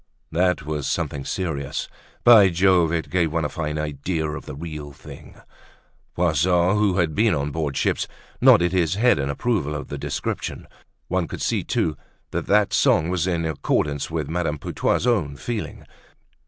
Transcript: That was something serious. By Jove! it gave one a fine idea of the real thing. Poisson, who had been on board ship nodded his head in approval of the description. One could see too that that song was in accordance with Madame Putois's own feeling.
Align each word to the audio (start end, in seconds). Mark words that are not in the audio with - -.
That 0.31 0.65
was 0.65 0.87
something 0.87 1.23
serious. 1.25 1.87
By 2.23 2.49
Jove! 2.49 2.91
it 2.91 3.11
gave 3.11 3.31
one 3.31 3.45
a 3.45 3.49
fine 3.49 3.77
idea 3.77 4.27
of 4.27 4.47
the 4.47 4.55
real 4.55 4.91
thing. 4.91 5.39
Poisson, 6.15 6.75
who 6.75 6.97
had 6.97 7.13
been 7.13 7.35
on 7.35 7.51
board 7.51 7.77
ship 7.77 7.99
nodded 8.41 8.71
his 8.71 8.95
head 8.95 9.19
in 9.19 9.29
approval 9.29 9.75
of 9.75 9.89
the 9.89 9.99
description. 9.99 10.67
One 11.07 11.27
could 11.27 11.43
see 11.43 11.63
too 11.63 11.97
that 12.31 12.47
that 12.47 12.73
song 12.73 13.09
was 13.09 13.27
in 13.27 13.45
accordance 13.45 14.09
with 14.09 14.27
Madame 14.27 14.57
Putois's 14.57 15.05
own 15.05 15.35
feeling. 15.35 15.85